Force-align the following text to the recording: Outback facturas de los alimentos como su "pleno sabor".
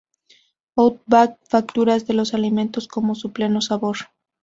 Outback 0.75 1.37
facturas 1.47 2.07
de 2.07 2.15
los 2.15 2.33
alimentos 2.33 2.87
como 2.87 3.13
su 3.13 3.33
"pleno 3.33 3.61
sabor". 3.61 3.97